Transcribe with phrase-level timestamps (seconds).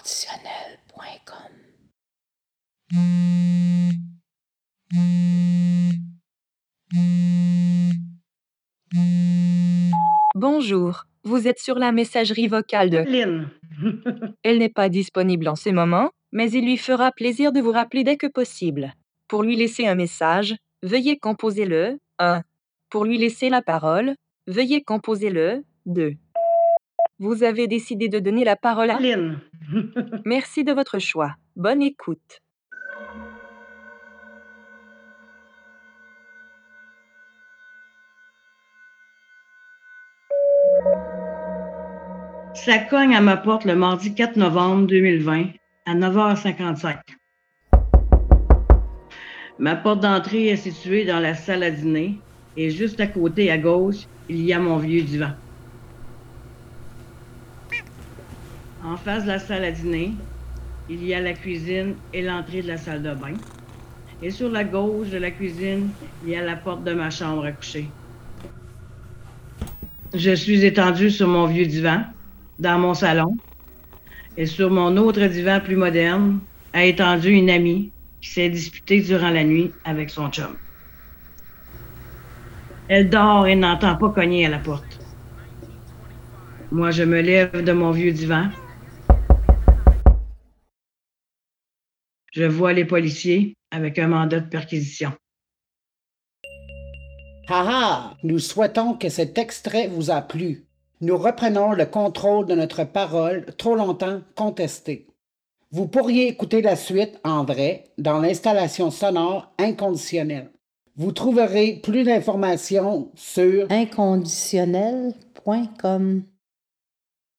[0.00, 1.36] inconditionnel.com.
[10.34, 13.50] Bonjour, vous êtes sur la messagerie vocale de Lynn.
[14.42, 18.04] Elle n'est pas disponible en ce moment, mais il lui fera plaisir de vous rappeler
[18.04, 18.94] dès que possible.
[19.28, 22.42] Pour lui laisser un message, veuillez composer le 1.
[22.88, 24.14] Pour lui laisser la parole,
[24.46, 26.14] veuillez composer le 2.
[27.22, 29.38] Vous avez décidé de donner la parole à Lynn.
[30.24, 31.34] Merci de votre choix.
[31.54, 32.40] Bonne écoute.
[42.54, 45.48] Ça cogne à ma porte le mardi 4 novembre 2020
[45.84, 46.96] à 9h55.
[49.58, 52.18] Ma porte d'entrée est située dans la salle à dîner
[52.56, 55.32] et juste à côté à gauche, il y a mon vieux divan.
[58.84, 60.12] En face de la salle à dîner,
[60.88, 63.34] il y a la cuisine et l'entrée de la salle de bain.
[64.22, 65.90] Et sur la gauche de la cuisine,
[66.24, 67.86] il y a la porte de ma chambre à coucher.
[70.14, 72.02] Je suis étendu sur mon vieux divan,
[72.58, 73.36] dans mon salon,
[74.36, 76.40] et sur mon autre divan plus moderne,
[76.72, 80.56] a étendu une amie qui s'est disputée durant la nuit avec son chum.
[82.88, 85.00] Elle dort et n'entend pas cogner à la porte.
[86.72, 88.48] Moi, je me lève de mon vieux divan.
[92.30, 95.12] Je vois les policiers avec un mandat de perquisition.
[97.48, 100.64] Haha, nous souhaitons que cet extrait vous a plu.
[101.00, 105.08] Nous reprenons le contrôle de notre parole trop longtemps contestée.
[105.72, 110.52] Vous pourriez écouter la suite en vrai dans l'installation sonore inconditionnelle.
[110.96, 116.22] Vous trouverez plus d'informations sur inconditionnel.com.